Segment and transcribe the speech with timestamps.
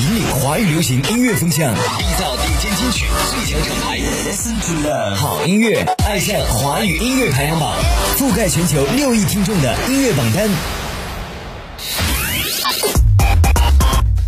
[0.00, 3.98] 引领华语流行音乐风向，缔造顶尖金曲最强厂牌。
[3.98, 7.74] Listen to love，好音乐，爱上华语音乐排行榜，
[8.16, 10.48] 覆盖全球六亿听众的音乐榜单。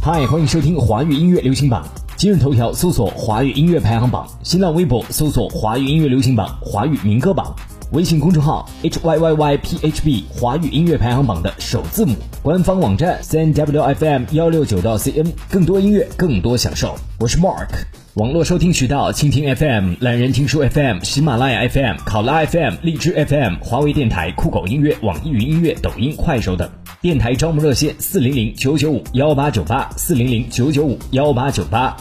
[0.03, 1.87] 嗨，欢迎收听华语音乐流行榜。
[2.17, 7.55] 今日头条搜索华语音乐排行榜，新浪微博搜索华语音乐流行榜、华语民歌榜。
[7.93, 15.13] 微信公众号 h y y y p h b 华语音乐排行榜的首字母，官方网站 c n w f m 幺六九到 c
[15.17, 16.95] n，更多音乐，更多享受。
[17.19, 17.67] 我是 Mark，
[18.15, 26.71] 网络收听渠道：蜻蜓 FM、懒人听书 FM、喜马拉雅 FM、考拉 FM、荔枝 FM、华为电台、酷狗音乐、网易云音乐、抖音、快手等。
[27.01, 31.97] 电台招募热线：四零零九九五幺八九八，四零零九九五幺八九八。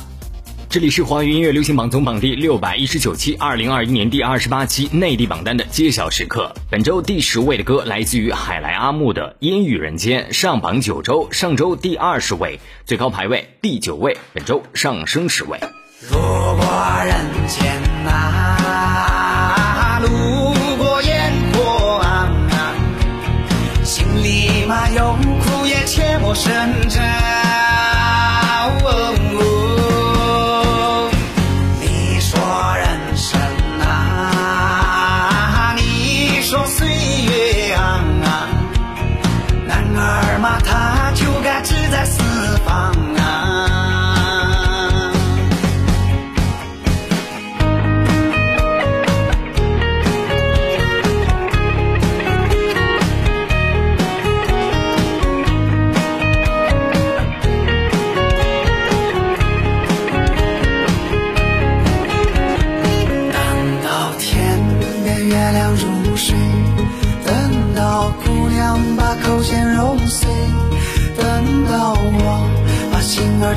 [0.69, 6.53] 这里是华语音乐流行榜总榜第六百一十九期，二零二一年第二十八期内地榜单的揭晓时刻。
[6.69, 15.59] 本周第十位的歌来自于海来阿木的《烟雨人间》，上榜九周，上周第二十位，最高排位第九位，本周上升十位。
[16.11, 17.15] 路过人
[17.47, 20.07] 间呐，路
[20.77, 22.29] 过烟火啊，
[23.83, 26.53] 心里嘛有苦也切莫深
[26.91, 27.18] 沉。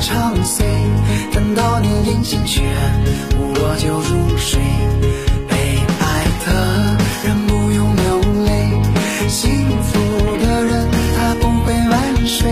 [0.05, 0.65] 唱碎，
[1.31, 2.61] 等到你临行前，
[3.39, 4.59] 我就入睡。
[5.47, 5.55] 被
[5.97, 8.49] 爱的人不用流泪，
[9.29, 9.49] 幸
[9.81, 9.97] 福
[10.43, 12.51] 的人他不会晚睡，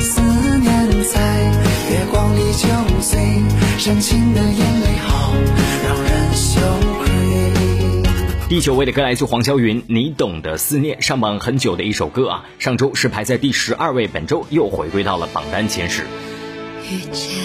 [0.00, 0.20] 思
[0.58, 1.20] 念在
[1.88, 2.66] 月光里酒
[3.00, 3.20] 醉，
[3.78, 5.32] 深情的眼泪好
[5.84, 6.60] 让人羞
[6.98, 7.06] 愧。
[8.48, 16.04] 第九位的歌来自黄霄云，《你懂得思念》上榜很久的一首歌啊，上周是排在第十二位，本周又回归到了榜单前十。
[16.92, 17.41] 遇见。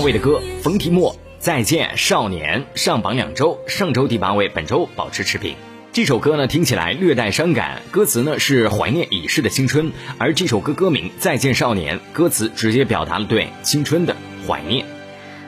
[0.00, 5.54] 位的歌，冯提莫《再见少年》上榜两周，上周第八位，本周保持持平。
[5.92, 14.14] 这首歌呢，听起来略带伤感，歌词呢是怀念已逝的青春，而这首歌歌名《再见少年》，歌词直接表达了对青春的
[14.46, 14.84] 怀念。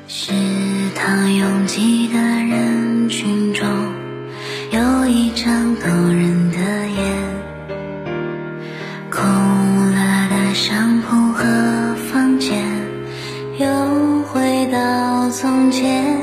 [0.08, 0.32] 食
[0.96, 3.68] 堂拥挤的人群中，
[4.72, 7.78] 有一张动人的眼，
[9.10, 12.58] 空了的商铺和房间，
[13.58, 14.09] 有
[15.30, 16.19] 从前，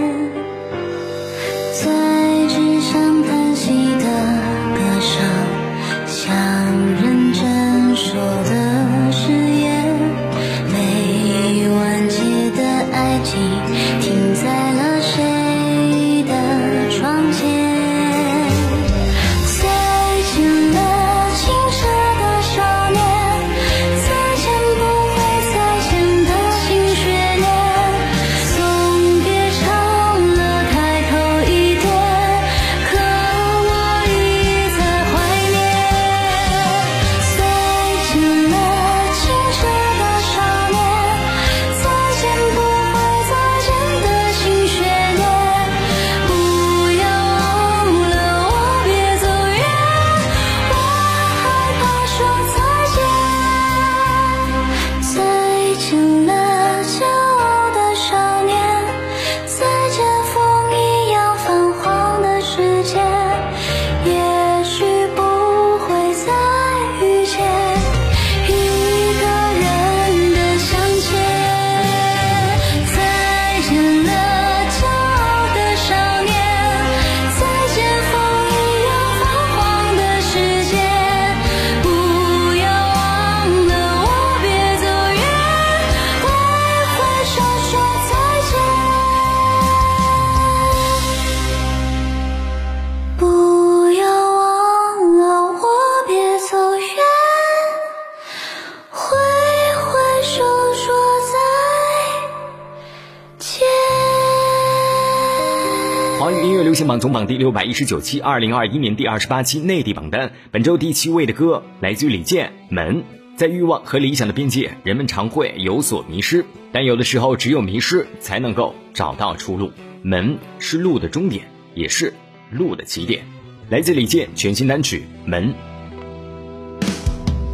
[106.87, 110.31] 榜总榜第六百一十九期，二零二一年第二十八期内地榜单。
[110.51, 112.95] 本周第七位的歌来自于李健，《门》。
[113.35, 119.71] 在欲望和理想的边界，人们常会有所迷失，但有的时候，只有迷失才能够找到出路。
[120.01, 121.45] 门是路的终点，
[121.75, 122.13] 也是
[122.49, 123.23] 路的起点。
[123.69, 125.49] 来自李健全新单曲《门》。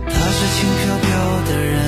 [0.05, 1.09] 他是轻飘飘
[1.49, 1.81] 的人，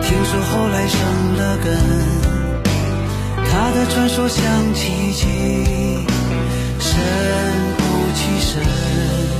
[0.00, 1.00] 听说后来生
[1.36, 2.11] 了根。
[3.74, 5.26] 的传说像奇迹，
[6.78, 7.00] 神
[7.78, 7.82] 乎
[8.14, 9.31] 其神。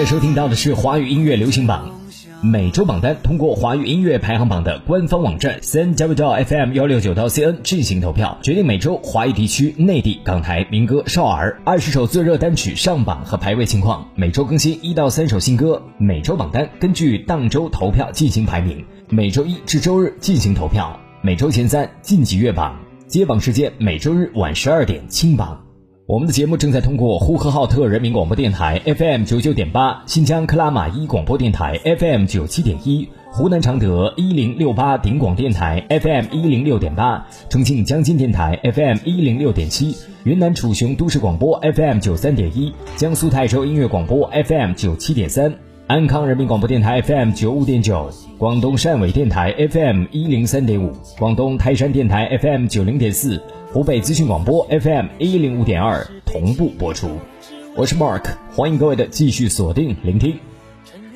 [0.00, 1.90] 在收听到的是华语音乐流行榜
[2.40, 14.08] 每周榜单，通过华语音乐排行榜的官方网站 n w f m 幺六九到 cn 进行投票，决定每周华语地区、内地、港台民歌、少儿二十首最热单曲上榜和排位情况。
[14.14, 15.82] 每周更新一到三首新歌。
[15.98, 25.60] 每周榜单根据当周投票进行排名，每周一至周日进行投票，每周前三晋级月榜，接榜时间每周日晚十二点清榜。
[26.10, 45.54] 我们的节目正在通过呼和浩特人民广播电台 FM 九九点八、新疆克拉玛依广播电台 FM 九七点一、湖南常德一零六八顶广电台 FM 一零六点八、重庆江津电台 FM 一零六点七、云南楚雄都市广播 FM 九三点一、江苏泰州音乐广播 FM 九七点三、
[45.90, 53.42] 安康人民广播电台 FM 九五点九、广东汕尾电台 FM 一零三点五、广东台山电台 FM 九零点四。
[53.72, 57.18] 湖北资讯广播 FM 一零五点二同步播出，
[57.74, 58.22] 我是 Mark，
[58.54, 60.38] 欢迎各位的继续锁定聆听。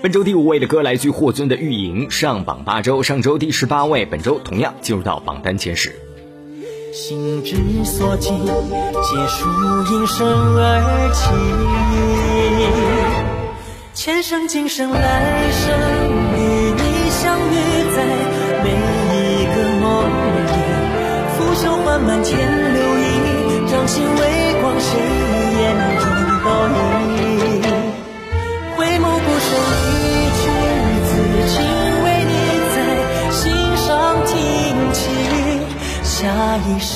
[0.03, 5.93] 本周第五位的歌来自霍尊的《玉影》，上榜八周，上周第十八位，本周同样进入到榜单前十。
[6.93, 7.55] 心之
[7.85, 9.49] 所寄，皆属
[9.93, 10.27] 因生
[10.57, 11.31] 而起，
[14.05, 15.65] 前生今生来生
[16.37, 16.39] 与
[16.77, 17.57] 你相遇
[17.97, 18.05] 在。
[18.63, 20.05] 每一个梦
[20.45, 20.53] 里。
[21.33, 24.21] 拂袖缓慢牵流萤，掌心微
[24.61, 25.01] 光，谁
[25.59, 25.65] 眼
[26.03, 26.05] 中
[26.45, 27.65] 倒影？
[28.77, 29.49] 回眸不胜
[29.89, 29.97] 一
[30.37, 30.43] 曲
[31.09, 31.11] 子，
[31.49, 31.57] 情
[32.05, 32.33] 为你
[32.75, 32.77] 在
[33.33, 33.41] 心
[33.87, 33.89] 上
[34.27, 34.37] 听
[34.93, 35.01] 起，
[36.03, 36.13] 下
[36.59, 36.93] 一世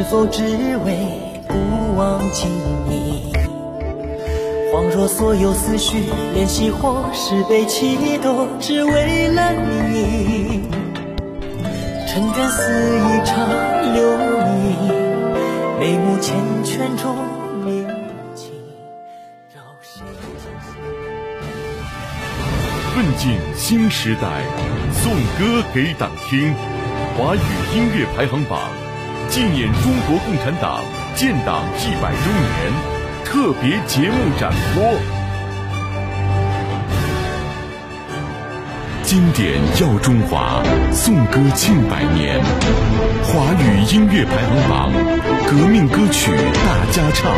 [0.00, 0.42] 是否只
[0.78, 0.96] 为
[1.46, 2.48] 不忘记
[2.88, 3.34] 你？
[4.72, 6.04] 恍若所有思绪，
[6.34, 10.62] 怜惜或是悲戚，都只为了你。
[12.08, 13.46] 尘缘似一场
[13.92, 14.02] 流
[14.56, 14.88] 萤，
[15.78, 16.32] 眉目缱
[16.64, 17.14] 绻中
[17.62, 17.86] 铭
[18.34, 18.52] 记。
[22.94, 24.44] 奋进新时代，
[24.94, 26.54] 颂歌给党听。
[27.18, 27.40] 华语
[27.74, 28.58] 音乐排行榜，
[29.30, 30.82] 纪念中国共产党
[31.14, 32.72] 建党一百周年
[33.24, 34.82] 特别节目展播。
[39.04, 40.60] 经典耀中华，
[40.92, 42.40] 颂歌庆百年。
[43.22, 44.92] 华语音乐排行榜，
[45.46, 46.32] 革命歌曲
[46.64, 47.30] 大家唱，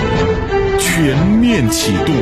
[0.78, 2.14] 全面启动。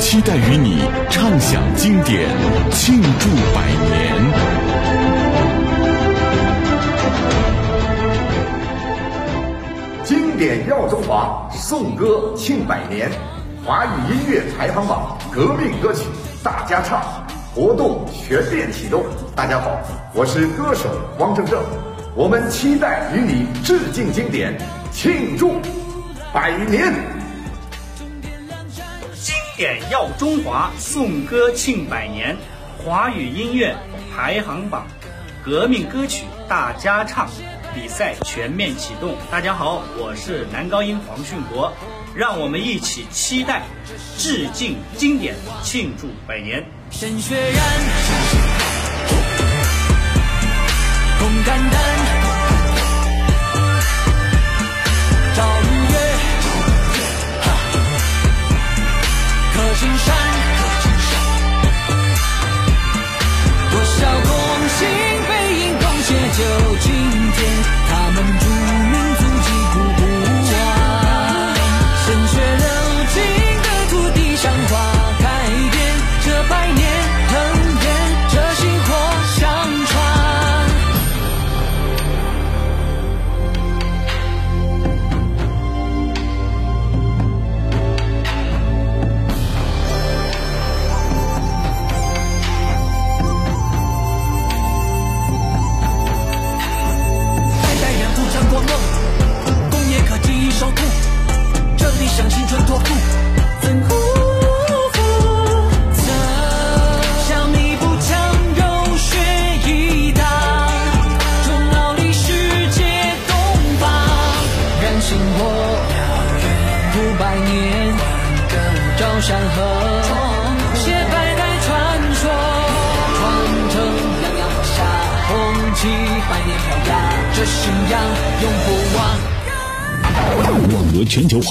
[0.00, 2.28] 期待与你畅享经典，
[2.72, 4.45] 庆祝百年。
[10.36, 13.10] 点耀中华，颂歌庆百年，
[13.64, 16.04] 华语音乐排行榜革命歌曲
[16.42, 17.02] 大家唱，
[17.54, 19.02] 活动全面启动。
[19.34, 19.78] 大家好，
[20.14, 21.62] 我是歌手汪正正，
[22.14, 24.54] 我们期待与你致敬经典，
[24.92, 25.54] 庆祝
[26.34, 26.92] 百年。
[29.14, 32.36] 经典耀中华，颂歌庆百年，
[32.84, 33.74] 华语音乐
[34.14, 34.86] 排行榜
[35.42, 37.26] 革命歌曲大家唱。
[37.76, 41.70] 比赛全面启动，大家好，我是男高音黄训博，
[42.14, 43.64] 让我们一起期待，
[44.16, 46.64] 致敬经典，庆祝百年。
[46.90, 47.62] 鲜血染，
[51.18, 51.78] 红肝胆，
[55.34, 55.98] 朝日月，
[59.52, 60.16] 刻青山，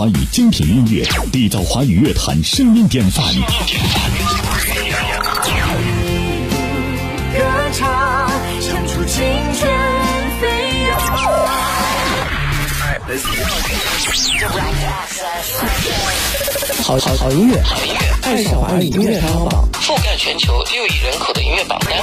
[0.06, 3.26] 华语精品音乐，缔造华语乐坛声音典范。
[7.34, 7.42] 歌
[7.74, 8.32] 唱，
[8.62, 9.24] 唱出青
[9.58, 9.68] 春
[10.40, 10.48] 飞
[10.84, 11.00] 扬。
[16.84, 17.60] 好好好音乐，
[18.22, 21.98] 爱上华语音乐排行榜，覆盖全球六亿人口的音乐榜单。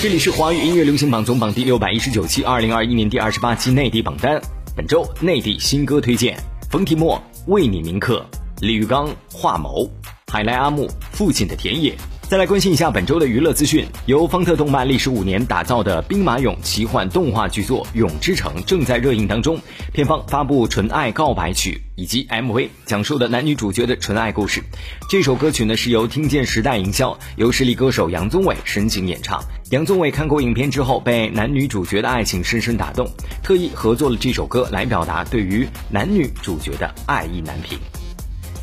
[0.00, 4.40] 这里是华语音乐流行榜总榜第六百一十九期，二零二一年第二十八期内地榜单。
[4.76, 6.38] 本周内地新歌推荐：
[6.70, 8.24] 冯提莫《为你铭刻》，
[8.60, 9.84] 李玉刚《画眸》，
[10.30, 11.90] 海来阿木《父亲的田野》。
[12.28, 13.86] 再来关心一下本周的娱乐资讯。
[14.04, 19.58] 由方特动漫历时五年打造的兵马俑奇幻动画巨作《俑之城》正在热映当中。
[19.94, 24.62] 片方发布《纯爱告白曲》以及 MV，讲述的男女主角的纯爱故事。
[25.08, 29.42] 这首歌曲呢是由听见时代营销，由实力歌手杨宗纬深情演唱。
[29.70, 33.08] 杨宗纬看过影片之后，被男女主角的爱情深深打动，
[33.42, 37.78] 特意合作了这首歌来表达对于男女主角的爱意难平。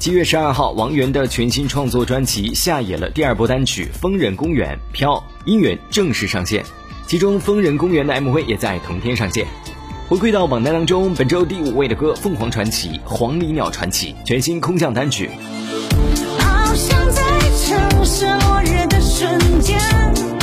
[0.05, 6.63] 七月十二号，王源的全新创作专辑下野了第二波单曲《疯人公园》飘音源正式上线，
[7.07, 9.47] 其中《疯人公园》的 MV 也在同天上线。
[10.07, 15.27] 回归到榜单当中，本周第五位的歌《凤凰传奇》《黄鹂鸟传奇》全新空降单曲。
[16.37, 17.23] 好像在
[17.65, 20.34] 城市落日的瞬间。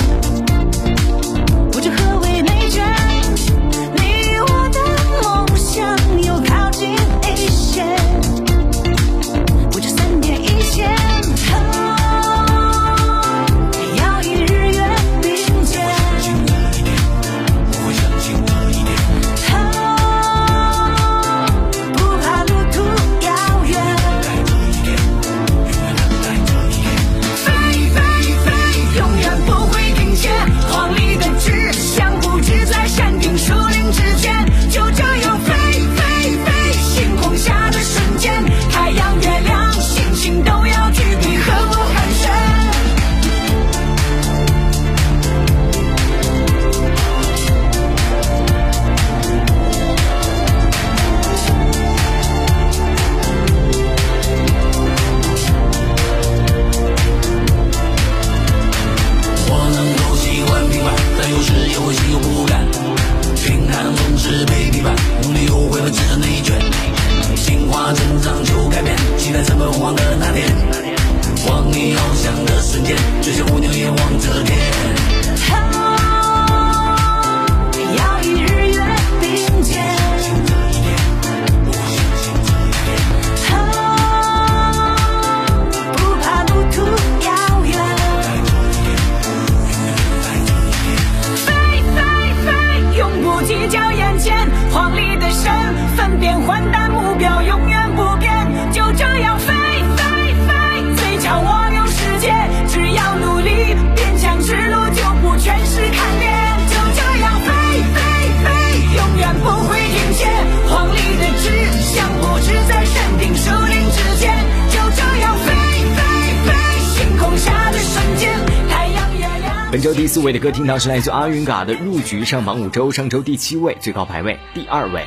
[120.12, 125.06] 四位的歌听到是来自阿云嘎的《入局》，上榜五周，上周第七位，最高排位第二位。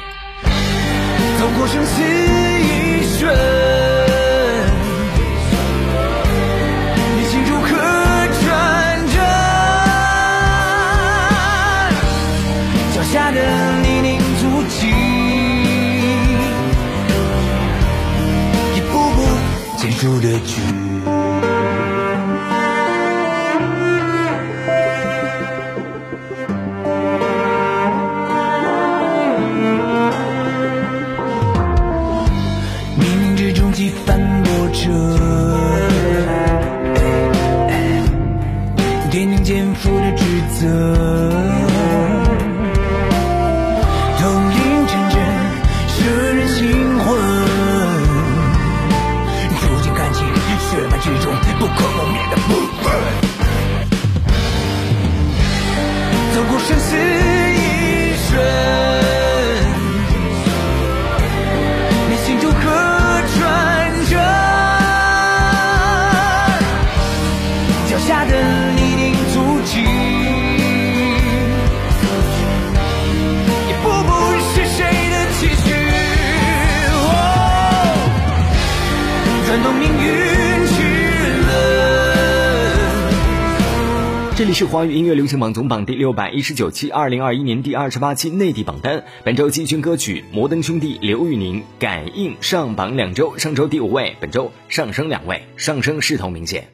[84.58, 89.04] 是华语音乐流行榜总榜第六百一十九期，二零二一年第二十八期内地榜单。
[89.26, 96.70] 本周季军歌曲摩登兄弟刘宇宁《感应》上榜两周，上周第五位，本周上升两位，上升势头明显。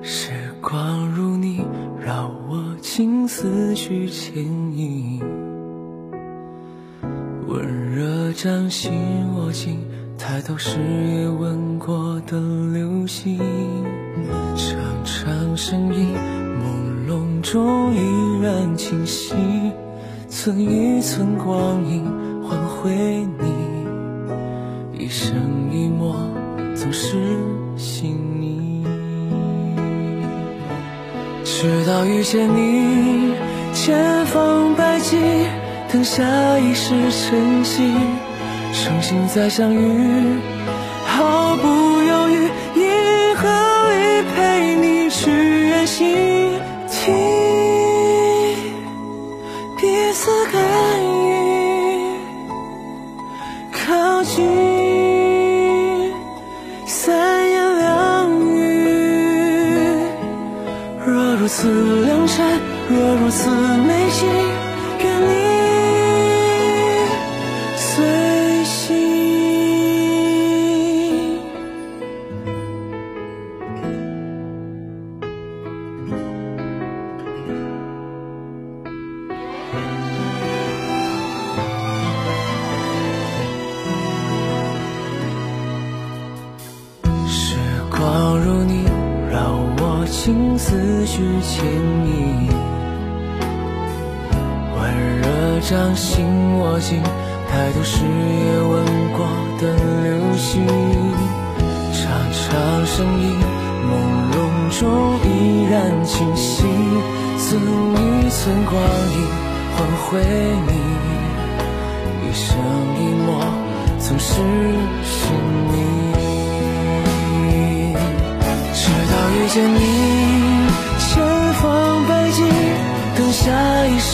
[0.00, 0.30] 时
[0.62, 1.60] 光如你，
[2.02, 4.42] 让我情思绪牵
[4.74, 5.20] 引，
[7.46, 8.90] 温热掌心
[9.34, 9.80] 握紧，
[10.16, 12.40] 抬头时也吻过的
[12.72, 13.38] 流星，
[14.56, 16.14] 长长身影，
[17.50, 19.34] 中依然清晰，
[20.28, 22.04] 寸一寸光阴
[22.42, 22.90] 换回
[23.38, 25.34] 你，一生
[25.72, 26.14] 一抹
[26.76, 27.16] 总是
[27.78, 28.84] 细腻。
[31.42, 33.32] 直到遇见你，
[33.72, 35.16] 千方百计
[35.90, 37.94] 等下一世晨曦，
[38.74, 40.36] 重新再相遇，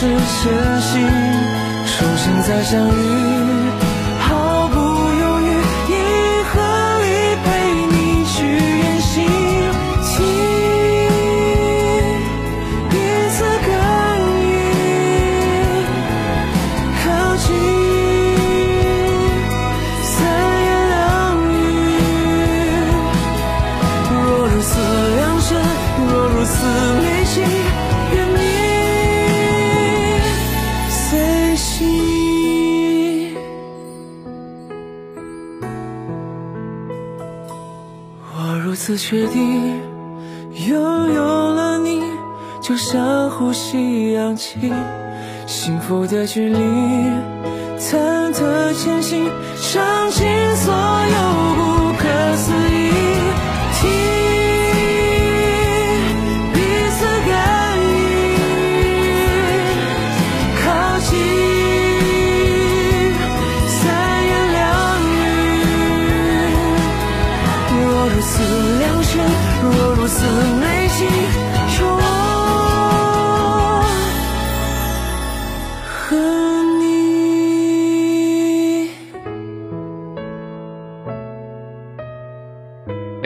[0.04, 0.92] 前行，
[1.86, 2.92] 重新再相遇，
[38.94, 39.83] 我如此确定，
[40.68, 42.00] 拥有了你，
[42.61, 44.72] 就像呼吸氧气，
[45.48, 46.57] 幸福的距离，
[47.76, 49.28] 忐忑前行，
[49.61, 51.43] 尝尽所有。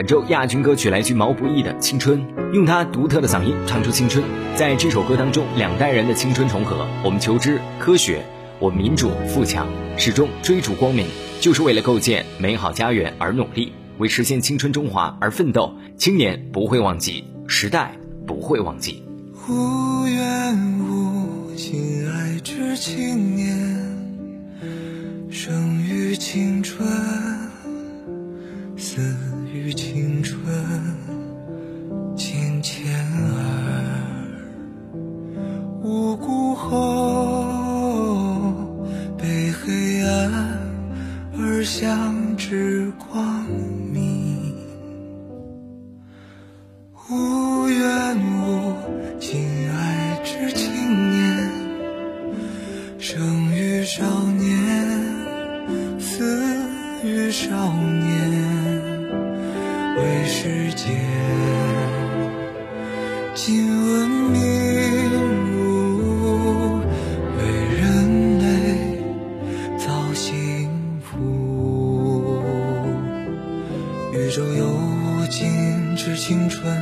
[0.09, 2.19] 周亚军歌曲来自毛不易的《青春》，
[2.51, 4.25] 用他独特的嗓音唱出青春。
[4.55, 6.87] 在这首歌当中，两代人的青春重合。
[7.05, 8.25] 我们求知科学，
[8.57, 9.67] 我们民主富强，
[9.99, 11.05] 始终追逐光明，
[11.39, 15.75] 就是为了构建美好家园而努力，为实现青春中华而奋斗。
[15.95, 17.91] 青年不会忘记，时代
[18.25, 19.03] 不会忘记。
[19.47, 23.48] 无缘无尽爱之青年，
[74.11, 76.75] 宇宙有无尽之青春，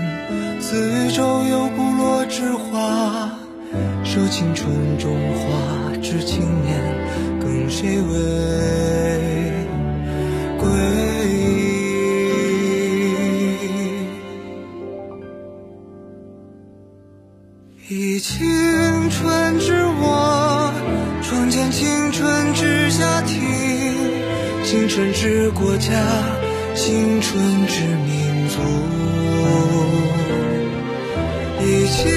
[0.62, 3.30] 此宇宙有不落之花。
[4.02, 6.82] 说青春中华之青年，
[7.42, 9.52] 更谁为
[10.58, 10.70] 归？
[17.90, 20.72] 以青春之我，
[21.22, 23.42] 创建青春之家庭，
[24.64, 25.92] 青春之国家，
[26.88, 28.56] 青春之民族。
[31.62, 32.08] 以青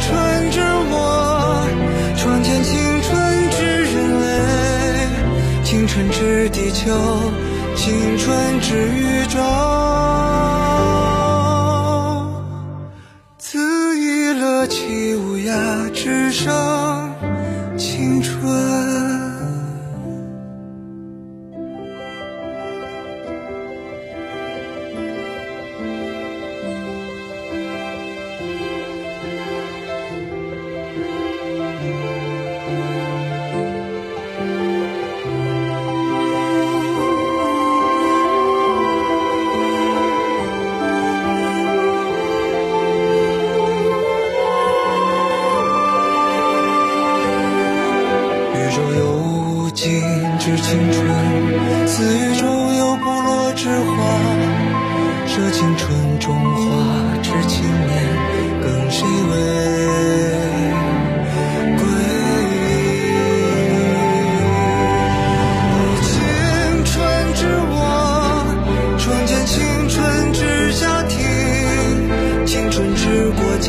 [0.00, 1.64] 春之我，
[2.16, 4.26] 创建青春之人类，
[5.62, 6.90] 青春之地球，
[7.76, 9.38] 青春之宇宙。
[13.38, 17.14] 恣意乐其无涯之生
[17.78, 18.69] 青春。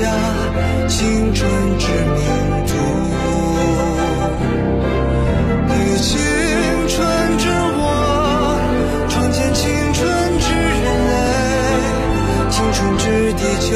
[0.02, 0.08] 下，
[0.88, 1.40] 青春
[1.78, 2.22] 之名
[2.66, 2.74] 著。
[5.74, 6.10] 与青
[6.88, 6.98] 春
[7.38, 7.46] 之
[7.78, 7.82] 我，
[9.10, 10.00] 创建青春
[10.40, 11.14] 之人类，
[12.50, 13.70] 青春之地球，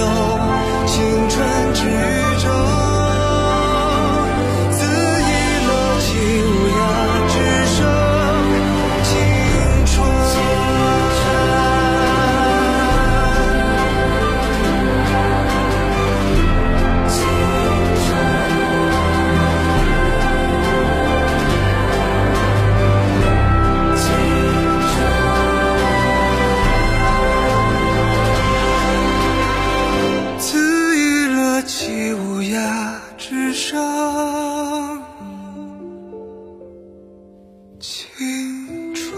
[37.85, 39.15] 青春。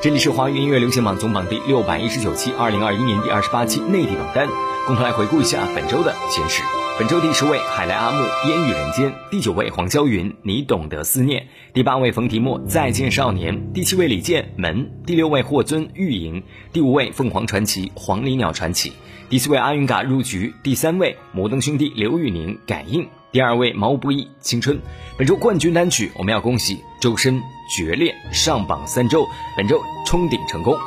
[0.00, 4.48] 这里是华语音乐流行榜总榜第六百一十九期，二零二一年第二十八期内地榜单，
[4.86, 6.62] 共同来回顾一下本周的前十。
[6.98, 11.42] 本周第十位海来阿木《烟雨人间》，第九位黄霄云《你懂得思念》，
[11.74, 16.40] 第八位冯提莫《再见少年》，第七位李健《门》，第六位霍尊《玉莹》，
[16.72, 18.88] 第五位凤凰传奇《黄鹂鸟传奇》，
[19.28, 23.02] 第四位阿云嘎入局，第三位摩登兄弟刘宇宁《感应》，
[23.34, 24.76] 第二位毛不易《青春》。
[25.18, 27.34] 本周冠军单曲，我们要恭喜周深
[27.68, 30.78] 《决裂》上榜三周，本周冲顶成功。